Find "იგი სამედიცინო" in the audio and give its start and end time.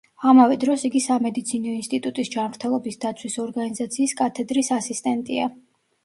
0.87-1.73